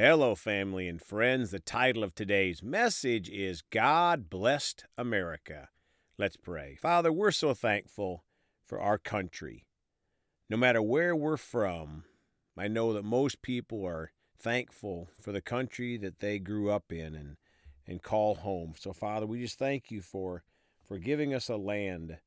[0.00, 1.50] Hello, family and friends.
[1.50, 5.70] The title of today's message is God Blessed America.
[6.16, 6.76] Let's pray.
[6.80, 8.22] Father, we're so thankful
[8.64, 9.66] for our country.
[10.48, 12.04] No matter where we're from,
[12.56, 17.16] I know that most people are thankful for the country that they grew up in
[17.16, 17.36] and,
[17.84, 18.74] and call home.
[18.78, 20.44] So, Father, we just thank you for,
[20.86, 22.18] for giving us a land.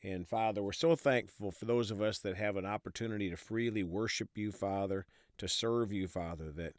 [0.00, 3.82] And, Father, we're so thankful for those of us that have an opportunity to freely
[3.82, 5.06] worship you, Father,
[5.38, 6.76] to serve you, Father, that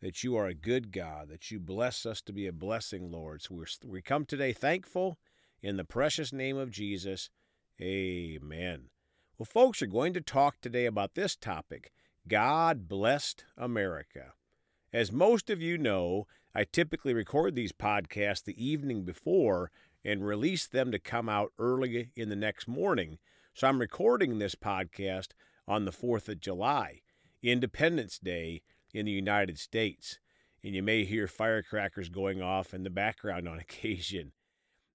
[0.00, 3.42] that you are a good God, that you bless us to be a blessing, Lord.
[3.42, 5.18] So we're, we come today thankful
[5.62, 7.30] in the precious name of Jesus.
[7.80, 8.88] Amen.
[9.38, 11.92] Well, folks are going to talk today about this topic
[12.28, 14.34] God blessed America.
[14.92, 19.70] As most of you know, I typically record these podcasts the evening before
[20.04, 23.18] and release them to come out early in the next morning.
[23.54, 25.28] So I'm recording this podcast
[25.68, 27.00] on the 4th of July,
[27.42, 30.18] Independence Day, in the United States,
[30.62, 34.32] and you may hear firecrackers going off in the background on occasion.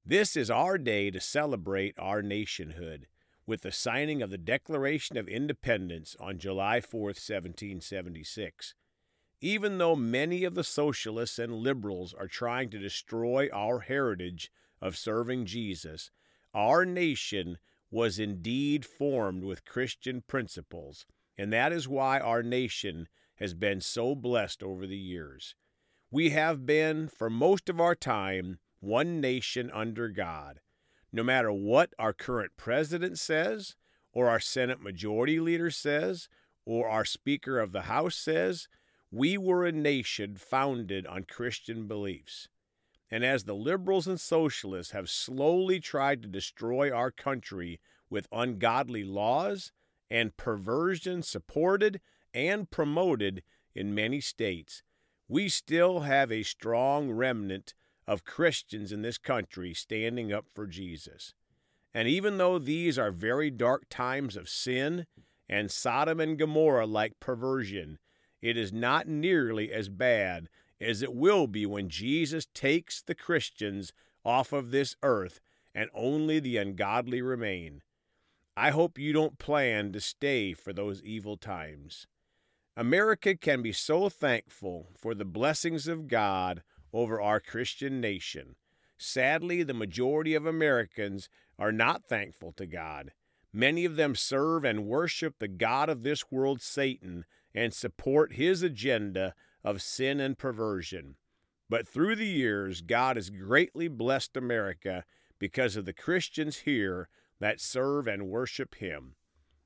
[0.06, 3.08] This is our day to celebrate our nationhood
[3.48, 8.74] with the signing of the Declaration of Independence on July 4th, 1776.
[9.42, 14.98] Even though many of the socialists and liberals are trying to destroy our heritage of
[14.98, 16.10] serving Jesus,
[16.54, 17.58] our nation
[17.92, 21.06] was indeed formed with Christian principles,
[21.38, 25.56] and that is why our nation has been so blessed over the years.
[26.12, 30.60] We have been, for most of our time, one nation under God.
[31.12, 33.76] No matter what our current president says,
[34.14, 36.30] or our Senate Majority Leader says,
[36.66, 38.68] or our Speaker of the House says,
[39.12, 42.48] we were a nation founded on Christian beliefs.
[43.12, 49.04] And as the liberals and socialists have slowly tried to destroy our country with ungodly
[49.04, 49.72] laws
[50.10, 52.02] and perversion supported
[52.36, 53.42] and promoted
[53.74, 54.84] in many states,
[55.28, 57.74] we still have a strong remnant
[58.06, 61.34] of Christians in this country standing up for Jesus.
[61.94, 65.08] And even though these are very dark times of sin
[65.50, 67.98] and Sodom and Gomorrah like perversion,
[68.42, 70.50] it is not nearly as bad
[70.80, 73.94] as it will be when Jesus takes the Christians
[74.26, 75.40] off of this earth
[75.74, 77.82] and only the ungodly remain.
[78.58, 82.08] I hope you don't plan to stay for those evil times.
[82.78, 88.56] America can be so thankful for the blessings of God over our Christian nation.
[88.98, 93.12] Sadly, the majority of Americans are not thankful to God.
[93.54, 98.62] Many of them serve and worship the God of this world, Satan, and support his
[98.62, 99.34] agenda
[99.64, 101.16] of sin and perversion.
[101.70, 105.06] But through the years, God has greatly blessed America
[105.40, 107.08] because of the Christians here
[107.40, 109.16] that serve and worship him.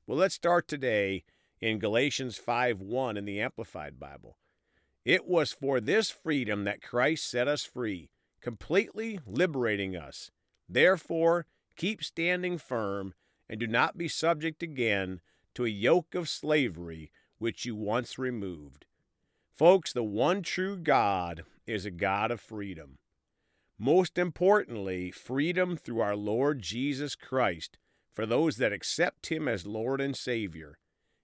[0.06, 1.24] Well, let's start today
[1.60, 4.36] in Galatians 5:1 in the Amplified Bible.
[5.04, 8.10] It was for this freedom that Christ set us free,
[8.40, 10.30] completely liberating us.
[10.68, 13.14] Therefore, keep standing firm
[13.48, 15.20] and do not be subject again
[15.54, 18.86] to a yoke of slavery which you once removed.
[19.50, 22.98] Folks, the one true God is a God of freedom.
[23.78, 27.78] Most importantly, freedom through our Lord Jesus Christ
[28.12, 30.78] for those that accept Him as Lord and Savior.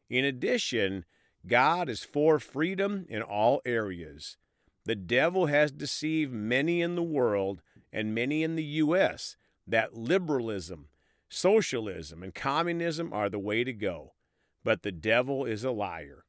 [0.09, 1.05] In addition,
[1.47, 4.37] God is for freedom in all areas.
[4.85, 7.63] The devil has deceived many in the world
[7.93, 9.37] and many in the U.S.
[9.67, 10.89] that liberalism,
[11.29, 14.13] socialism, and communism are the way to go.
[14.63, 16.25] But the devil is a liar.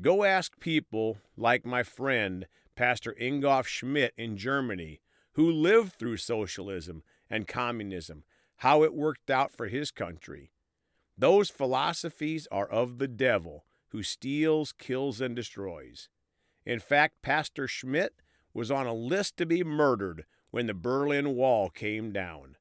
[0.00, 2.46] Go ask people like my friend,
[2.76, 5.00] Pastor Ingolf Schmidt in Germany,
[5.32, 8.24] who lived through socialism and communism,
[8.58, 10.50] how it worked out for his country.
[11.18, 16.08] Those philosophies are of the devil, who steals, kills, and destroys.
[16.64, 18.14] In fact, Pastor Schmidt
[18.54, 22.56] was on a list to be murdered when the Berlin Wall came down.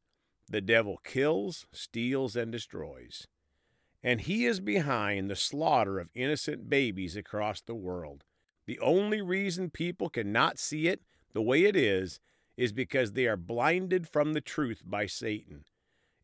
[0.50, 3.28] The devil kills, steals, and destroys.
[4.02, 8.24] And he is behind the slaughter of innocent babies across the world.
[8.66, 11.02] The only reason people cannot see it
[11.34, 12.20] the way it is
[12.56, 15.66] is because they are blinded from the truth by Satan.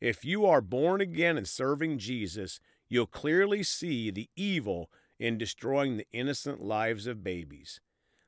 [0.03, 2.59] If you are born again and serving Jesus,
[2.89, 7.79] you'll clearly see the evil in destroying the innocent lives of babies.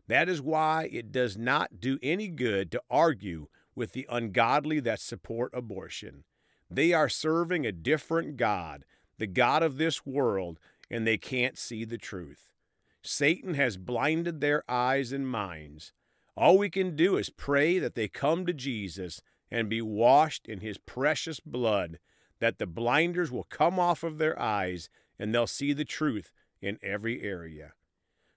[0.07, 5.01] That is why it does not do any good to argue with the ungodly that
[5.01, 6.23] support abortion.
[6.71, 8.85] They are serving a different God,
[9.17, 12.47] the God of this world, and they can't see the truth.
[13.01, 15.91] Satan has blinded their eyes and minds.
[16.37, 19.21] All we can do is pray that they come to Jesus
[19.51, 21.99] and be washed in his precious blood,
[22.39, 26.31] that the blinders will come off of their eyes and they'll see the truth
[26.61, 27.73] in every area.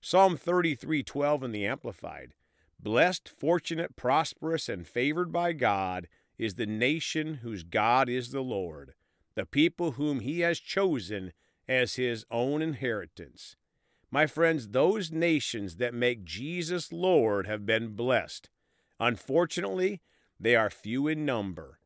[0.00, 2.34] Psalm 33:12 in the Amplified.
[2.78, 6.06] Blessed, fortunate, prosperous, and favored by God
[6.38, 8.94] is the nation whose God is the Lord,
[9.34, 11.32] the people whom he has chosen
[11.66, 13.56] as his own inheritance.
[14.10, 18.48] My friends, those nations that make Jesus Lord have been blessed.
[19.00, 20.00] Unfortunately,
[20.40, 21.78] they are few in number.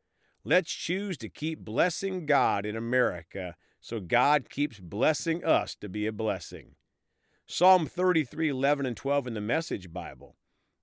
[0.45, 6.07] Let's choose to keep blessing God in America so God keeps blessing us to be
[6.07, 6.77] a blessing.
[7.47, 10.37] Psalm 33 11 and 12 in the Message Bible.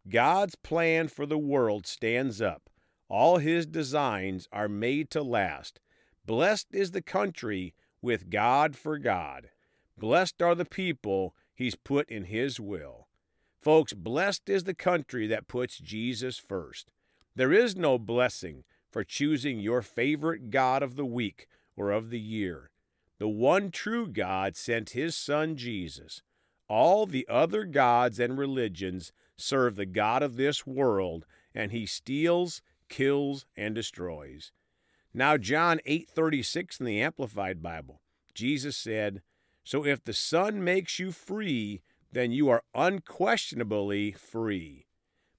[0.08, 2.70] God's plan for the world stands up.
[3.10, 5.80] All his designs are made to last.
[6.26, 9.50] Blessed is the country with God for God.
[9.98, 13.08] Blessed are the people he's put in his will.
[13.62, 16.92] Folks, blessed is the country that puts Jesus first.
[17.40, 21.48] There is no blessing for choosing your favorite God of the week
[21.78, 22.70] or of the year.
[23.18, 26.22] The one true God sent his Son Jesus.
[26.68, 31.26] All the other gods and religions serve the God of this world,
[31.56, 34.52] and he steals, kills, and destroys.
[35.14, 38.02] Now John 8:36 in the Amplified Bible.
[38.34, 39.22] Jesus said,
[39.64, 44.89] "So if the Son makes you free, then you are unquestionably free."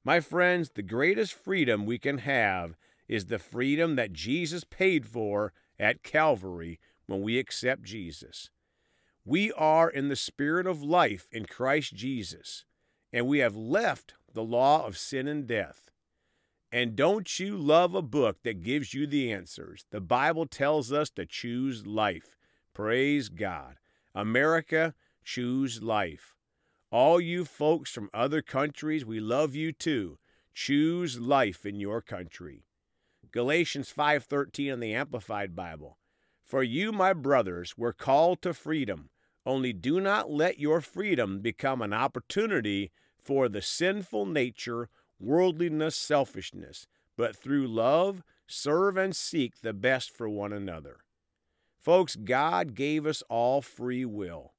[0.04, 2.76] My friends, the greatest freedom we can have
[3.06, 8.50] is the freedom that Jesus paid for at Calvary when we accept Jesus.
[9.24, 12.64] We are in the spirit of life in Christ Jesus,
[13.12, 15.90] and we have left the law of sin and death.
[16.72, 19.84] And don't you love a book that gives you the answers?
[19.90, 22.38] The Bible tells us to choose life.
[22.72, 23.76] Praise God.
[24.14, 24.94] America,
[25.24, 26.36] choose life.
[26.92, 30.18] All you folks from other countries, we love you too.
[30.52, 32.64] Choose life in your country.
[33.30, 35.98] Galatians 5:13 in the Amplified Bible.
[36.42, 39.10] For you, my brothers, were called to freedom.
[39.46, 42.90] Only do not let your freedom become an opportunity
[43.22, 44.88] for the sinful nature,
[45.20, 51.04] worldliness, selfishness, but through love, serve and seek the best for one another.
[51.78, 54.54] Folks, God gave us all free will.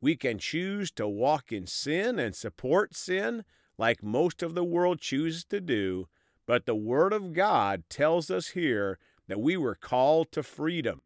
[0.00, 3.44] We can choose to walk in sin and support sin
[3.78, 6.08] like most of the world chooses to do,
[6.46, 11.02] but the Word of God tells us here that we were called to freedom.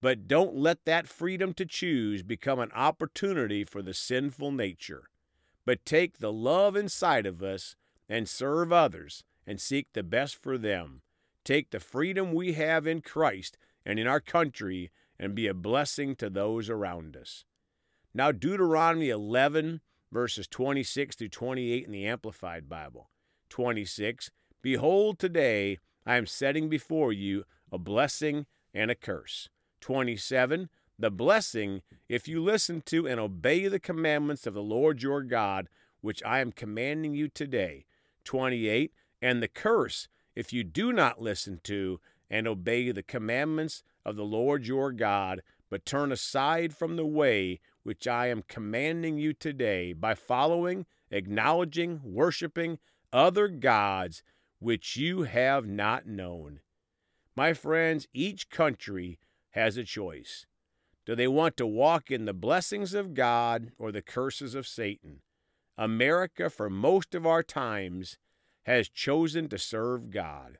[0.00, 5.10] But don't let that freedom to choose become an opportunity for the sinful nature.
[5.66, 7.76] But take the love inside of us
[8.08, 11.02] and serve others and seek the best for them.
[11.44, 16.16] Take the freedom we have in Christ and in our country and be a blessing
[16.16, 17.44] to those around us.
[18.12, 19.80] Now, Deuteronomy 11,
[20.10, 23.08] verses 26 through 28 in the Amplified Bible.
[23.50, 24.30] 26
[24.62, 29.48] Behold, today I am setting before you a blessing and a curse.
[29.80, 30.68] 27
[30.98, 35.68] The blessing, if you listen to and obey the commandments of the Lord your God,
[36.00, 37.86] which I am commanding you today.
[38.24, 38.92] 28
[39.22, 44.24] And the curse, if you do not listen to and obey the commandments of the
[44.24, 49.92] Lord your God, but turn aside from the way which I am commanding you today
[49.92, 52.78] by following, acknowledging, worshiping
[53.12, 54.22] other gods
[54.58, 56.60] which you have not known.
[57.34, 59.18] My friends, each country
[59.50, 60.46] has a choice.
[61.06, 65.22] Do they want to walk in the blessings of God or the curses of Satan?
[65.78, 68.18] America, for most of our times,
[68.64, 70.58] has chosen to serve God.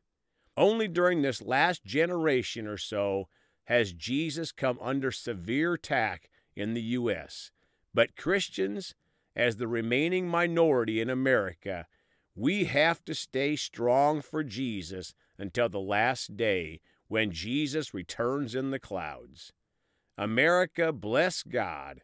[0.56, 3.28] Only during this last generation or so
[3.64, 6.30] has Jesus come under severe attack
[6.60, 7.50] in the U.S.
[7.94, 8.94] But Christians,
[9.34, 11.86] as the remaining minority in America,
[12.34, 18.70] we have to stay strong for Jesus until the last day when Jesus returns in
[18.70, 19.52] the clouds.
[20.16, 22.02] America, bless God,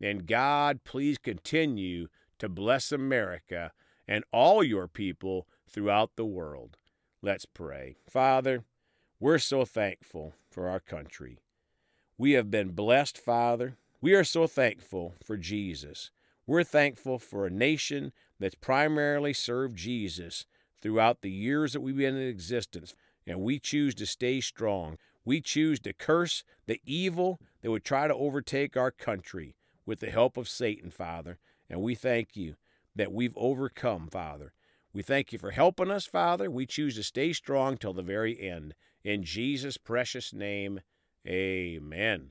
[0.00, 3.72] and God, please continue to bless America
[4.06, 6.76] and all your people throughout the world.
[7.20, 7.96] Let's pray.
[8.08, 8.64] Father,
[9.20, 11.38] we're so thankful for our country.
[12.16, 13.76] We have been blessed, Father.
[14.00, 16.10] We are so thankful for Jesus.
[16.46, 20.46] We're thankful for a nation that's primarily served Jesus
[20.80, 22.94] throughout the years that we've been in existence.
[23.26, 24.98] And we choose to stay strong.
[25.24, 30.10] We choose to curse the evil that would try to overtake our country with the
[30.10, 31.38] help of Satan, Father.
[31.68, 32.54] And we thank you
[32.94, 34.52] that we've overcome, Father.
[34.92, 36.50] We thank you for helping us, Father.
[36.50, 38.74] We choose to stay strong till the very end.
[39.04, 40.80] In Jesus' precious name,
[41.26, 42.30] amen.